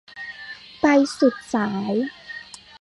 [0.81, 0.85] ไป
[1.17, 1.93] สุดสาย